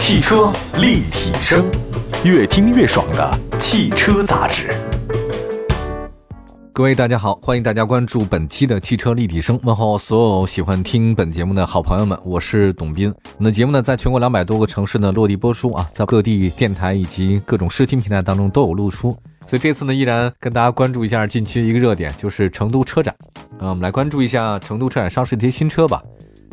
[0.00, 1.70] 汽车立体声，
[2.24, 4.74] 越听越爽的汽车杂志。
[6.72, 13.14] 各位大家好，欢迎大家关注本期的汽车立体声，问候所有喜欢听本节目的好朋友们，我是董斌。
[13.36, 19.14] 我们的节目呢，在全国两百多个城市呢落地播出啊，在各地电台以及各种视听平台当中都有露出。
[19.46, 23.14] 所以这次呢，依然跟大家关注一下近期一个热点，就是成都车展。
[23.60, 26.02] 嗯，我们来关注一下成都车展上市的一些新车吧。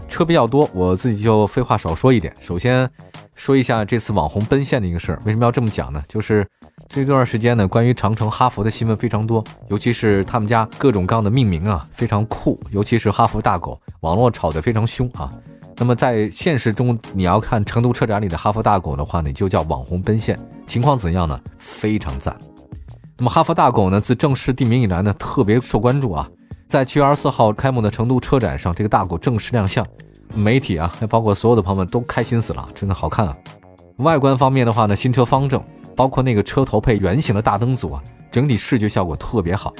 [0.09, 2.33] 车比较多，我自己就废话少说一点。
[2.39, 2.89] 首先
[3.37, 6.03] 说一下这次网红奔现的一个事儿，为什么要这么讲呢？
[6.07, 6.45] 就是
[6.89, 12.59] 这段时间呢，关于长城、哈弗的新闻非常多，尤其是他们家各种各样的命名啊，非常酷。
[12.71, 15.29] 尤其是哈弗大狗，网络炒得非常凶啊。
[15.77, 21.39] 那么在现实中，你要看成都车展里的哈弗大狗的话呢，就叫网红奔现，情况怎样呢？
[21.59, 22.35] 非常赞。
[23.17, 26.27] 那么哈弗大狗呢，自正式定名以来呢，特别受关注啊。
[26.67, 29.85] 在七月二十四号开幕的成都车展上，这个大狗正式亮相，
[30.35, 33.33] 媒体啊，还包括所有的朋友们都开心死了，真的好看啊！
[33.99, 35.63] 外观方面的话呢，新车方正，
[35.95, 39.73] 包括那个车头配圆形的大灯组啊，整体视觉效果特别好。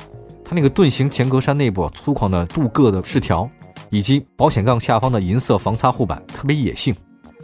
[0.46, 3.50] 它那个盾形前格栅内部粗犷的镀铬的饰条，
[3.90, 6.96] 以及保险杠下方的银色防擦护板，特别野性，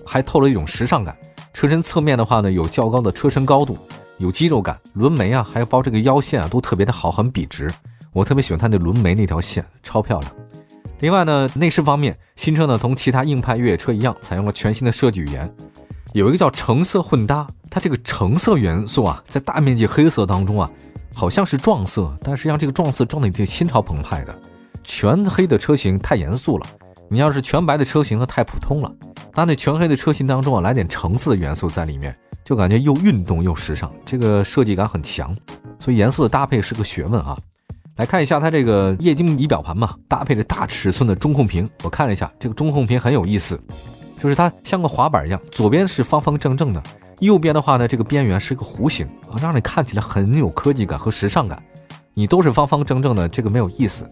[0.06, 1.18] 还透了一种时尚感。
[1.52, 3.78] 车身侧面的话呢，有较高的车身高度，
[4.20, 7.70] 有肌肉感，轮眉啊，还有包这个腰线啊，都特别的好，很笔直。
[8.14, 10.32] 我特别喜欢它那轮眉那条线，超漂亮。
[11.00, 15.52] 另外呢，内饰方面，新车呢同其他硬派越野车一样，采用了全新的设计语言，
[16.14, 17.46] 有一个叫橙色混搭。
[17.70, 20.70] 它这个橙色元素啊，在大面积黑色当中啊，
[21.14, 24.40] 好像是撞色，但实际上这个撞色撞的挺心潮澎湃的。
[24.84, 26.66] 全黑的车型太严肃了，
[27.10, 28.92] 你要是全白的车型呢太普通了。
[29.34, 35.36] 它那全黑的车型当中啊，来点橙色的元素在里面，就感觉又运动又时尚，这个设计感很强。
[35.80, 37.36] 所以颜色的搭配是个学问啊。
[37.98, 41.68] 来看一下它这个液晶仪表盘嘛，搭配着大尺寸的中控屏。
[41.84, 43.62] 我看了一下，这个中控屏很有意思，
[44.20, 46.82] 就是它像个滑板一样，左边是方方正正的，
[47.20, 51.62] 右边的话呢，这个边缘是个弧形啊，让你看起来很有科技感和时尚感。
[52.16, 54.10] 你都是方方正正的，这个没有意思。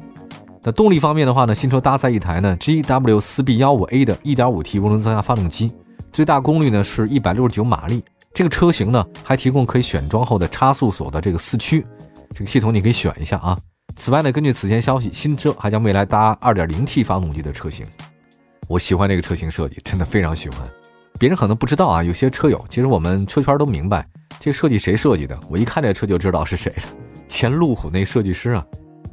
[0.63, 5.71] 那动力方面的话呢，新车搭载一台呢 GW 四 B 幺五 A 的 1.5T 涡轮增压发动机，
[6.13, 8.03] 最大功率呢是一百六十九马力。
[8.33, 11.85] 这个车型呢还提供可以选装后的差速锁的这个四驱，
[12.33, 13.57] 这个系统你可以选一下啊。
[13.95, 17.85] 此外呢，根据此前消息，新车还将未来搭 2.0T 发动机的车型。
[18.67, 20.59] 我喜欢这个车型设计，真的非常喜欢。
[21.19, 24.05] 别人可能不知道啊，有些车友其实我们车圈都明白，
[24.39, 25.39] 这设计谁设计的？
[25.49, 26.83] 我一看这车就知道是谁了，
[27.27, 28.65] 前路虎那设计师啊，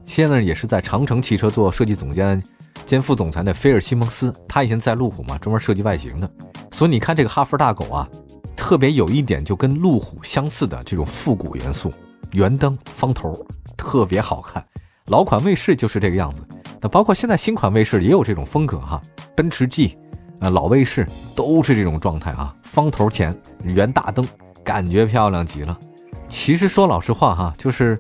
[0.07, 2.43] 现在也是在长城汽车做设计总监
[2.87, 6.31] 兼副总裁的菲尔西蒙斯，他以前在路虎嘛，专门设计外形的。
[6.73, 8.09] 所以你看这个哈弗大狗啊，
[8.57, 11.93] 特别有一点就跟路虎相似的这种复古元素，
[12.33, 13.35] 圆灯方头。
[13.79, 14.63] 特别好看，
[15.07, 16.47] 老款卫士就是这个样子。
[16.81, 19.01] 那包括现在新款卫士也有这种风格哈，
[19.35, 19.97] 奔驰 G，
[20.41, 23.35] 呃老卫士都是这种状态啊，方头前
[23.65, 24.23] 圆大灯，
[24.63, 25.79] 感觉漂亮极了。
[26.29, 27.99] 其实说老实话哈，就是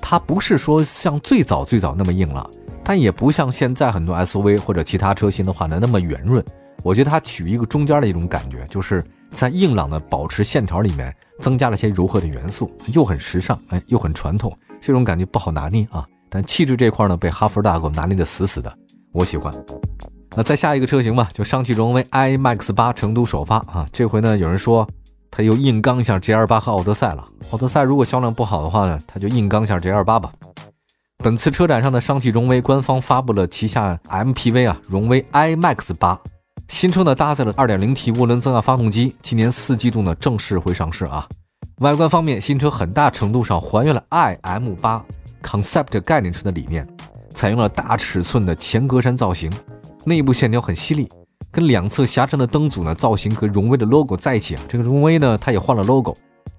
[0.00, 2.50] 它不是说像最早最早那么硬了，
[2.82, 6.44] 但也不像现在很多 SUV 或者其他车型的话呢那么圆润。
[6.82, 14.56] 我觉得它取一个中间的一种感觉，就是在硬朗的保持线条里面增加了些柔和的元素，又很时尚，哎，又很传统。
[14.80, 18.72] 这种感觉不好拿捏啊，但气质这块呢被哈弗大狗拿捏的死死的，
[19.12, 19.52] 我喜欢。
[20.36, 24.86] 那再下一个车型吧，就上汽荣威 iMAX 八成都首发啊，这回呢有人说
[25.30, 27.24] 他又硬刚一下 GL 八和奥德赛了。
[27.50, 30.32] 奥德赛如果销量不好的话呢，他就硬刚一下 GL 八吧。
[31.24, 36.16] 本次车展上的上汽荣威官方发布了旗下 MPV 啊，荣威 iMAX 八
[36.68, 41.26] 新车呢搭载了 2.0T 涡轮增压发动机，今年四季度呢正式会上市啊。
[41.80, 45.04] 外观方面，新车很大程度上还原了 iM 八
[45.44, 46.84] Concept 概念车的理念，
[47.30, 49.48] 采用了大尺寸的前格栅造型，
[50.04, 51.08] 内部线条很犀利，
[51.52, 54.62] 跟两侧狭长的灯组呢造型和荣威的 logo 在一起啊。
[54.68, 56.12] 这个荣威呢，它也换了 logo，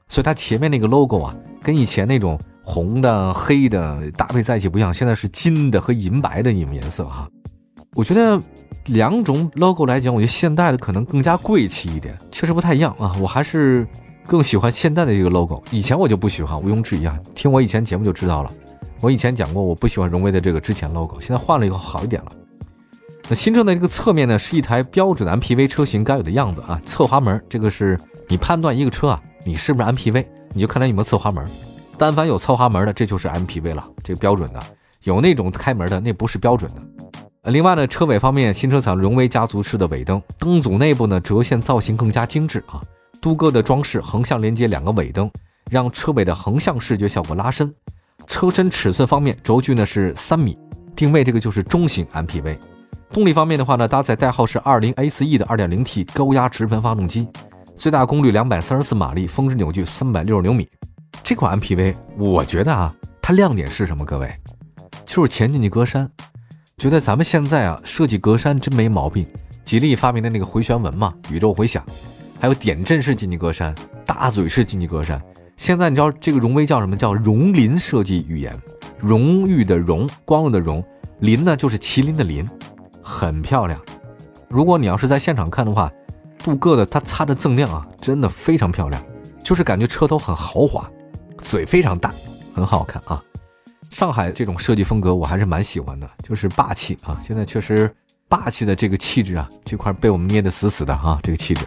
[0.08, 7.28] 所以它前面那个 logo 啊，跟以前那种红的、黑的搭配在一起不一样，现在是金的和银白的那种颜色哈。
[7.94, 8.40] 我觉得
[8.86, 13.14] 两种 logo 来讲，我觉得现代的可能更加贵气一点，确实不太一样啊。
[13.20, 13.86] 我还是。
[14.30, 17.18] 更喜欢现在的这个 logo，以前我就不喜欢，毋庸置疑啊。
[17.34, 18.52] 听我以前节目就知道了，
[19.02, 22.32] 我以前讲过我不喜欢荣威的这个之前 logo，现在换了以后好一点了。
[23.28, 26.80] 那新车的这个侧面呢，是一台标准的 MPV 车型该有的样子啊。
[26.86, 30.24] 侧滑门，这个是你判断一个车啊，你是不是 MPV，
[30.54, 31.44] 你就看它有没有侧滑门。
[31.98, 34.62] 但凡有侧滑门的，这就是 MPV 了，这个标准的。
[35.06, 37.52] 有那种开门的，那不是标准的。
[37.52, 42.80] 另外呢，车尾方面，新车采用荣威家族式的尾灯，灯组内部呢折线造型更加精致啊。
[43.22, 45.30] 镀铬的装饰横向连接两个尾灯，
[45.70, 47.74] 让车尾的横向视觉效果拉伸。
[48.28, 50.58] 车身尺寸方面，轴距呢是三米，
[50.96, 52.58] 定位这个就是中型 MPV。
[53.12, 57.28] 动力方面的话呢，搭载代号是 20A4E 的 2.0T 高压直喷发动机，
[57.76, 60.70] 最大功率两百三十四马力，峰值扭矩三百六十牛米。
[61.24, 64.06] 这款 MPV，我觉得啊，它亮点是什么？
[64.06, 64.32] 各位，
[65.06, 66.08] 就是前进气格栅。
[66.78, 69.26] 觉得咱们现在啊，设计格栅真没毛病。
[69.66, 71.84] 吉利发明的那个回旋纹嘛，宇宙回响，
[72.40, 73.76] 还有点阵式进气格栅、
[74.06, 75.20] 大嘴式进气格栅。
[75.58, 76.96] 现在你知道这个荣威叫什么？
[76.96, 78.58] 叫荣麟设计语言，
[78.98, 80.82] 荣誉的荣，光荣的荣，
[81.20, 82.48] 麟呢就是麒麟的麟，
[83.04, 83.80] 很漂亮。
[84.50, 85.92] 如果你要是在现场看的话，
[86.38, 89.04] 镀铬的它擦的锃亮啊，真的非常漂亮，
[89.44, 90.90] 就是感觉车头很豪华，
[91.40, 92.14] 嘴非常大，
[92.56, 93.22] 很好看啊。
[93.90, 97.20] 上海这种设计风格我还是蛮喜欢的，就是霸气啊。
[97.22, 97.94] 现在确实
[98.30, 101.66] 霸气的这个气质啊，这块被我们捏得死死的啊，这个气质。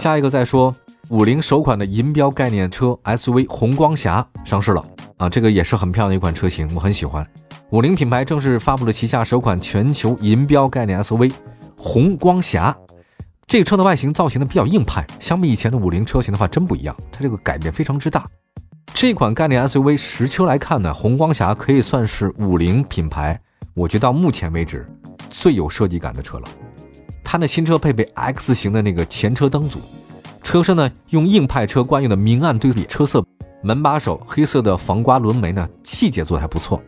[0.00, 0.74] 下一个再说，
[1.10, 4.82] 五菱首款的银标概念车 SUV 红光侠上市了
[5.18, 7.22] 啊，这个也是很漂亮的一款车型，我很喜欢。
[7.68, 11.30] 五菱品牌正式发布了旗下首款全球银标概念 SUV
[11.76, 12.74] 红光侠。
[13.46, 18.24] 这个车的外形造型呢比较硬派，相比以前的五菱车型的话真不一样，它这个改变非常之大。
[18.94, 23.38] 这款概念 SUV 实车来看呢，红光侠可以算是五菱品牌，
[23.74, 24.88] 我觉得到目前为止
[25.28, 26.48] 最有设计感的车了。
[27.22, 29.78] 它的新车配备 X 型的那个前车灯组，
[30.42, 33.24] 车身呢用硬派车惯用的明暗对比车色，
[33.62, 36.82] 门把手黑色的防刮轮眉呢细节做的还不错。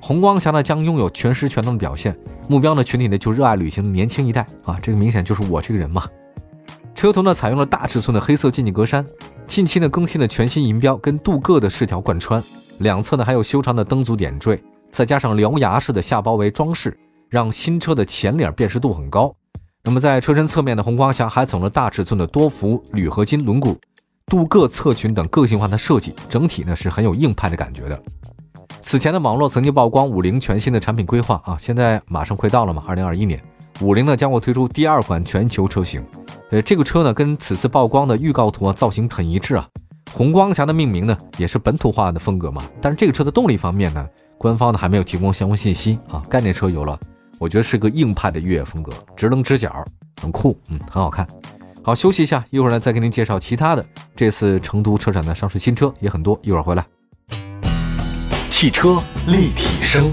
[0.00, 2.16] 红光侠呢将拥有全时全能的表现，
[2.48, 6.04] 目标呢群体呢就热爱旅行的年轻一代啊，这个明显就是我这个人嘛。
[6.94, 9.04] 车头呢采用了大尺寸的黑色进气格栅，
[9.46, 12.42] 近期呢更新的全新银标跟镀铬的饰条贯穿，
[12.78, 16.96] 两侧呢还有修长的灯组点缀，再加上獠牙式的下包围装饰，
[17.28, 19.34] 让新车的前脸辨识度很高。
[19.84, 23.76] 那么在车身侧面的红光侠还采用了大尺寸的多幅铝合金轮毂、
[24.26, 28.02] 镀铬侧裙等个性化的设计，整体呢是很有硬派的感觉的。
[28.80, 33.42] 此前的网络曾经曝光五菱全新的产品规划啊，现在马上快到了嘛，二零二一年，
[33.82, 36.02] 五菱呢将会推出第二款全球车型。
[36.50, 39.68] 呃，这个车呢跟此次曝光的预告图啊造型很一致啊。
[40.12, 44.06] 红光侠的命名呢也是本土化的风格嘛，但是这个车的动力方面呢，
[44.38, 46.22] 官方呢还没有提供相关信息啊。
[46.30, 46.98] 概念车有了，
[47.38, 49.84] 我觉得是个硬派的越野风格，直棱直角，
[50.22, 51.26] 很酷，嗯，很好看。
[51.82, 53.84] 好，休息一下，一会儿呢再给您介绍其他的。
[54.16, 56.84] 这次成都车展的上市新车也很多，一会儿回来。
[58.48, 60.10] 汽车立体声，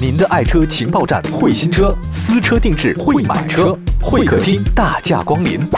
[0.00, 5.68] 您的爱车情报站，会新车，私车定制，会买车，会客厅大驾光临，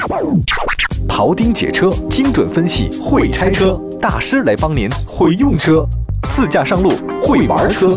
[1.08, 5.88] 庖丁解车，精准分析，会拆车大师来帮您，会用车，
[6.24, 6.90] 自驾上路，
[7.22, 7.96] 会玩车，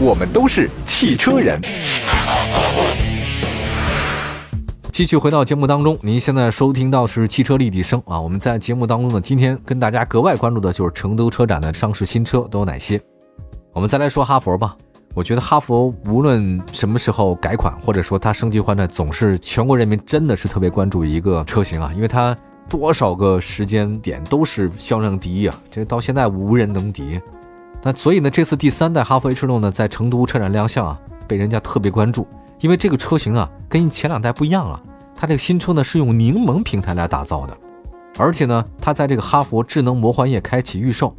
[0.00, 1.60] 我们都是汽车人。
[4.90, 8.20] 继续回到节目当中，您现在收听到是汽车立体声啊。
[8.20, 13.00] 我们在节目当中呢，今天跟大家格外关注的就是成都车展的上市新车都有哪些。
[13.72, 14.76] 我们再来说哈佛吧。
[15.14, 22.36] 我觉得哈佛无论什么时候改款，或者说它升级换代，总是全国人民真的是特别关注一个车型啊，因为它
[22.68, 27.20] 多少个时间点都是销量第一啊，这到现在无人能敌。
[27.86, 30.98] 那所以呢，这次第三代哈弗 H 六呢，在成都车展亮相啊，
[31.28, 32.26] 被人家特别关注。
[32.60, 34.80] 因为这个车型啊，跟前两代不一样啊，
[35.14, 37.54] 它这个新车呢是用柠檬平台来打造的，
[38.16, 41.14] 而且呢，它在这个哈佛智能魔幻夜开启预售。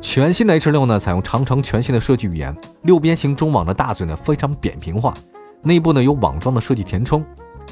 [0.00, 5.12] 全新的 H 六呢，采用长城全新的设计语言，六边形中网的大嘴呢非常扁平化，
[5.62, 7.22] 内部呢有网状的设计填充，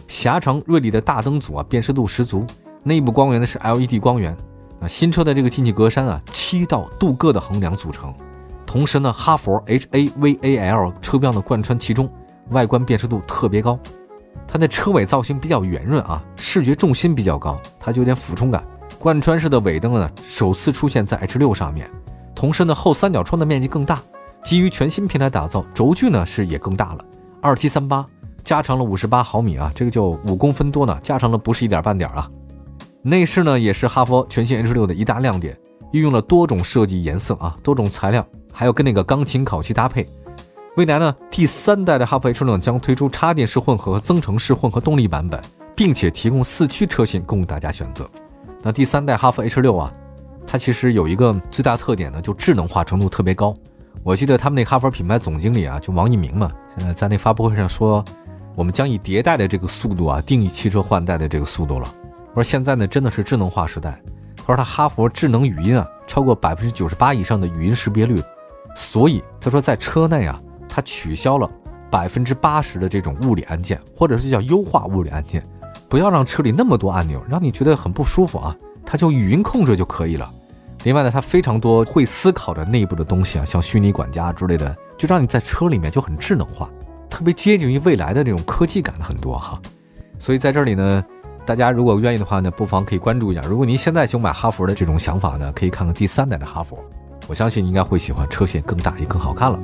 [0.07, 2.45] 狭长锐利的大灯组啊辨识度十足，
[2.85, 4.37] 内部光源呢是 LED 光源。
[4.81, 8.15] 啊，新车的这个进气格栅啊，七道镀铬的横梁组成，
[8.67, 12.09] 同时呢，哈佛 HAVAL 车标呢贯穿其中。
[12.51, 13.79] 外观辨识度特别高，
[14.47, 18.65] 它的车尾造型比较圆润啊，视觉重心比较高，它就有点俯冲感。
[18.99, 21.91] 贯穿式的尾灯呢，首次出现在 H 六上面，
[22.35, 24.01] 同时呢后三角窗的面积更大，
[24.43, 27.05] 基于全新平台打造，轴距呢是也更大了，
[27.43, 28.03] 二七三八
[28.43, 32.31] 加长了五十八毫米啊，这个就五公分多呢，加长了不是一点半点啊。
[33.09, 35.59] 内饰呢也是哈佛全新 H 六的一大亮点，
[35.93, 40.07] 运用了多种设计颜色啊，多种材料，还有跟那个钢琴烤漆搭配。
[40.77, 45.43] 未来呢，第三代的哈弗 H 六将推出插电式混合和增程式混合动力版本，
[45.75, 48.09] 并且提供四驱车型供大家选择。
[48.63, 49.93] 那第三代哈弗 H 六啊，
[50.47, 53.57] 它其实有一个最大特点呢，就智能化程度特别高。
[54.05, 58.05] 我记得他们那哈弗品牌总经理啊，就王一鸣嘛，现在在那发布会上说，
[58.55, 61.93] 我们将以迭代的这个速度啊，定义汽车换代的这个速度了。
[62.39, 64.01] 说现在呢，真的是智能化时代。
[64.37, 68.23] 他说他哈佛智能语音啊，超过百分之九十八以上的语音识别率，
[68.75, 70.41] 所以他说在车内啊。
[70.71, 71.51] 它取消了
[71.91, 75.43] 百分之八十的这种物理按键，或者是叫优化物理按键，
[75.89, 78.55] 不要让车里那么多按钮，让你觉得很不舒服啊。
[78.85, 80.31] 它就语音控制就可以了。
[80.85, 86.71] 另外呢，它非常多会思考的内部的东西啊，像虚拟管家之类的，就让你在车里面就很智能化，
[87.11, 89.61] 特别接近于未来的这种科技感很多哈。
[90.21, 91.05] 所以在这里呢，
[91.49, 93.41] 大家如果愿意的话呢，不妨可以关注一下。
[93.41, 96.79] 如果您现在想买哈弗的这种想法呢，可以看看第三代的哈弗，
[97.27, 99.59] 我相信应该会喜欢，车线更大也更好看了。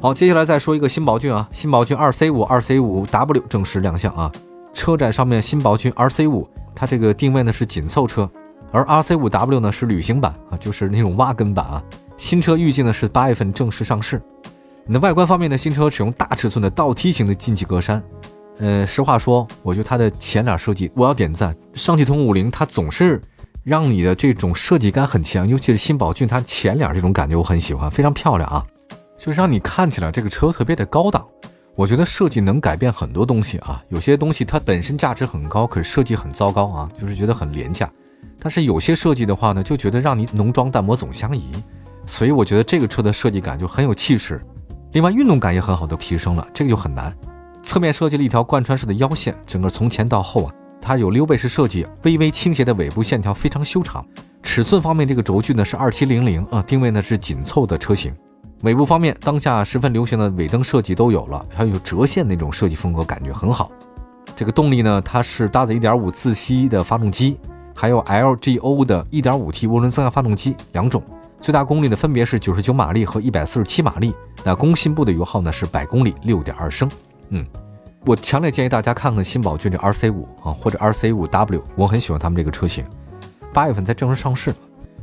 [0.00, 4.30] 好，接下来再说一个新宝骏啊，新宝骏二 C 五、二 C 五 W 正式亮相啊。
[4.72, 8.30] 车展上面新宝骏 R C 五，它这个定位呢是紧凑车，
[8.70, 11.82] 而 R C 五 W 呢是旅行版啊，就是那种挖根版啊。
[12.16, 14.22] 新车预计呢是八月份正式上市。
[14.86, 18.00] 那外观方面呢，新车使用大尺寸的倒梯形的进气格栅。
[18.58, 21.56] 呃，实话说，我觉得它的前脸设计我要点赞。
[21.74, 23.20] 上汽通五菱它总是
[23.64, 28.64] 让你的这种设计感很强，尤其是新宝骏它前脸这种感觉我很喜欢，非常漂亮啊，
[29.18, 31.26] 就是让你看起来这个车特别的高档。
[31.74, 37.90] 我觉得设计能改变很多东西啊，有些东西它本身价值很高，可是设计很糟糕啊，就是觉得很廉价。
[38.38, 41.50] 但是有些设计的话呢，就觉得让你浓妆淡抹总相宜，
[42.06, 44.38] 所以我觉得这个车的设计感就很有气势。
[44.92, 47.16] 另外运动感也很好的提升了，这个就很难。
[47.62, 54.04] 侧面设计了一条贯穿式的腰线，整个从前到后啊，它有溜背式设计，微微倾斜的尾部线条非常修长。
[54.42, 58.14] 尺寸方面，这个轴距呢是二七零零啊，定位呢是紧凑的车型。
[58.62, 63.70] 尾部方面，当下十分流行的尾灯设计都有了，还有折线那种设计风格，感觉很好。
[64.36, 67.38] 这个动力呢，它是搭载1.5自吸的发动机，
[67.74, 71.02] 还有 LGO 的 1.5T 涡轮增压发动机两种，
[71.40, 74.12] 最大功率呢分别是99马力和147马力。
[74.44, 76.90] 那工信部的油耗呢是百公里6.2升。
[77.32, 77.44] 嗯，
[78.06, 82.84] 我强烈建议大家看看新宝骏这 RC5 啊，或者 RC5W，我很喜欢他们这个车型。
[83.52, 84.54] 八月份才正式上市，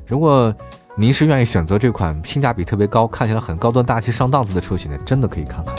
[0.07, 0.55] 如果。
[0.95, 4.97] 您是愿意选择这款性价比特别高、看起来很高端大气上档次的车型呢？
[5.05, 5.73] 真的可以看看。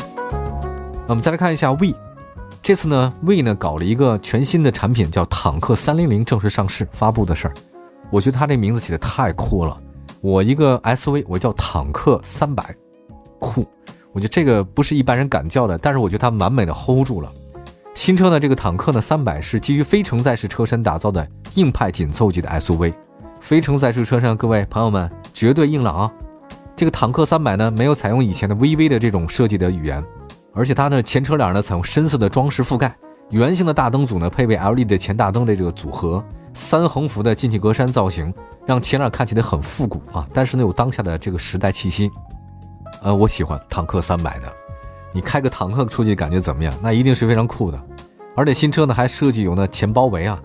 [1.07, 1.95] 那我们再来看一下 V，
[2.62, 7.54] 这次呢，V 呢搞了一个全新的产品，叫坦克三零零正式上市发布的事儿。
[8.11, 9.76] 我觉得它这名字起的太酷了。
[10.23, 12.75] 我一个 SUV，我叫坦克三百，
[13.38, 13.66] 酷。
[14.12, 17.30] 我觉得这个不是一般人敢叫的，但是我觉得它完美的 hold 住了。
[17.94, 22.92] 新车呢，这个坦克呢三百是基于非承载式车身打造的硬派紧凑级的 SUV。
[23.40, 26.12] 非承载式车身，各位朋友们绝对硬朗啊！
[26.76, 30.02] 这个坦克三百呢，没有采用以前的 VV 的这种设计的语言，
[30.52, 32.94] 而且它的前车脸呢采用深色的装饰覆盖，
[33.30, 38.32] 圆形的大灯组呢配备 LED 的前大灯的这个组合，三横幅的进气格栅造型，
[38.66, 40.26] 让前脸看起来很复古啊！
[40.34, 42.10] 但是呢有当下的这个时代气息，
[43.02, 44.52] 呃，我喜欢坦克三百的。
[45.12, 46.73] 你开个坦克出去感觉怎么样？
[46.83, 47.80] 那一定是非常酷的。
[48.37, 50.40] 而且新车呢还设计有那前包围啊，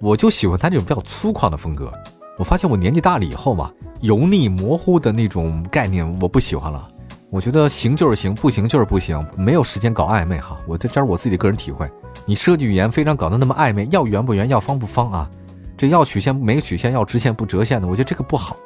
[0.00, 1.92] 我就喜欢它这种比较粗犷的风格。
[2.38, 6.88] 我发现我年纪大了以后嘛，油腻模糊的那种概念我不喜欢了。
[7.30, 10.58] 我觉得行就是行，不行就是不行，没有时间搞暧昧哈。
[10.66, 11.90] 我这这是我自己的个人体会。
[12.26, 15.30] 你设计语言非常搞得那么暧昧，要圆不圆，要方不方啊？
[15.76, 18.56] 这要曲线没曲线，要直线不折线的，我觉得这个不好。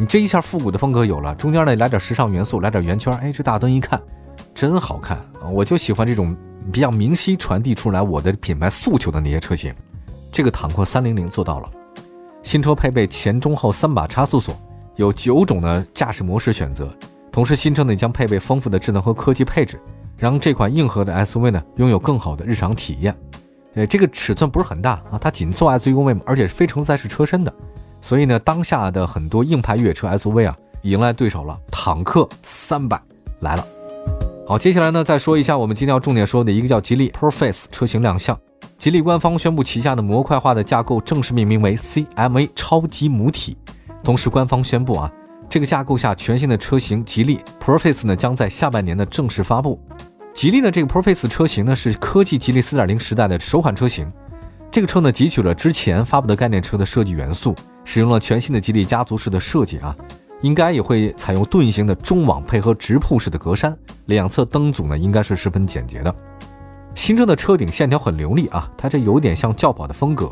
[0.00, 4.00] 你这一下复古的风格有了，中间呢来点时尚元素，来点圆圈，哎，这大灯一看
[4.54, 5.50] 真好看啊！
[5.52, 6.36] 我就喜欢这种
[6.72, 9.74] 比较明晰传递出来我的品牌诉求的那些车型。
[10.30, 11.68] 这个坦克三零零做到了。
[12.44, 14.56] 新车配备前中后三把差速锁，
[14.94, 16.88] 有九种的驾驶模式选择。
[17.32, 19.80] 同时，新车呢将配备丰富的智能和科技配置，
[20.16, 23.12] 让这款硬核的 SUV 呢拥有更好的日常体验。
[23.74, 27.52] 呃，这个尺寸不是很大啊，它紧凑 SUV，而且是非承载式车身的。
[28.00, 33.00] 所以呢，当下的很多硬派越野车 SUV 啊，迎来对手了，坦克三百
[33.40, 33.66] 来了。
[34.46, 38.38] 好，接下来呢再说一下我们今天要重点说的一个叫吉利 Proface 车型亮相。
[38.78, 43.56] 吉利官方宣布，旗下的模块化的架构正式命名为 CMA 超级母体。
[44.04, 45.12] 同时，官方宣布啊，
[45.50, 49.80] 这个架构下全新的车型吉利 Proface 呢，将在下半年的正式发布。
[50.32, 54.08] 吉利的这个 Proface 车型呢，是科技吉利4.0时代的首款车型。
[54.70, 57.56] 这个车呢，汲取了之前发布的概念车的设计元素，
[57.90, 59.96] 使用了全新的吉利家族式的设计啊，
[60.42, 66.14] 应该也会采用盾形的中网配合直瀑式的格栅，两侧灯组呢，应该是十分简洁的。
[66.94, 70.30] 新车的车顶线条很流利啊，它这有点像轿跑的风格，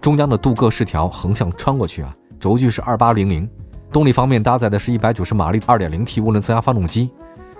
[0.00, 3.48] 中央的镀铬饰条横向穿过去啊，轴距是二八零零，
[3.92, 7.12] 动力方面搭载的是一百九十马力二点零 T 涡轮增压发动机。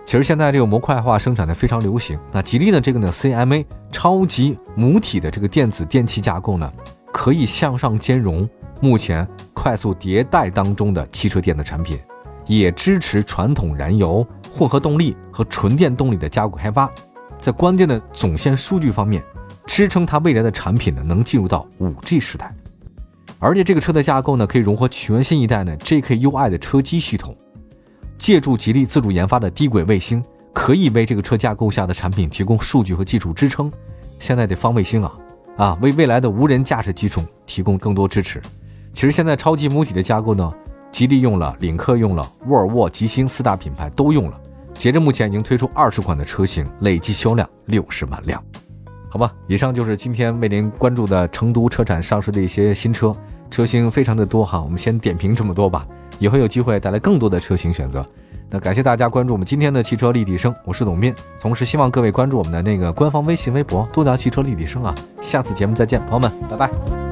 [0.04, 6.68] 其实现在这个模块化生产的非常流行，那吉利的这个呢 CMA 超级母体的这个电子电器架构呢，
[7.12, 8.44] 可以向上兼容
[8.80, 11.98] 目前快速迭代当中的汽车电子产品，
[12.46, 16.90] 也支持传统燃油混合动力和纯电动力的加固开发。
[17.40, 19.22] 在关键的总线数据方面，
[19.66, 22.54] 支撑它未来的产品呢，能进入到五 G 时代。
[23.40, 27.36] 而且这个车的架构呢，可以融合全新一代的 JKUI 的车机系统，
[28.16, 33.70] 借助吉利自主研发的低轨卫星，可以为这个车架构下的产品提供数据和技术支撑。
[34.18, 35.12] 现在的方卫星啊，
[35.56, 38.42] 啊，为未来的无人驾驶机种提供更多支持。
[38.92, 40.52] 其实现在超级母体的架构呢，
[40.90, 44.40] 吉利用了，领克用了，沃尔沃、吉星四大品牌都用了。
[44.74, 48.42] 截至目前，已经推出二十款的车型，累计销量六十万辆。
[49.08, 53.14] 好吧，以上就是今天为您关注的成都车展上市的一些新车，
[53.50, 55.86] 车型非常的多哈，我们先点评这么多吧，
[56.18, 58.06] 以后有机会带来更多的车型选择。
[58.50, 67.07] 那感谢大家关注我们今天的汽车立体声，我是董斌，同时希望各位关注我们的那个官方微信微博“多聊汽车立体声”啊，下次节目再见，朋友们，拜拜。